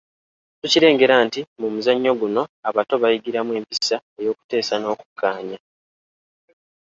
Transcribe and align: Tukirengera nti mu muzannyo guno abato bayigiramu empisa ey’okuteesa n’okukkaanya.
Tukirengera 0.59 1.15
nti 1.27 1.39
mu 1.59 1.67
muzannyo 1.73 2.11
guno 2.21 2.41
abato 2.67 2.93
bayigiramu 3.01 3.51
empisa 3.59 3.95
ey’okuteesa 4.19 4.75
n’okukkaanya. 4.79 5.57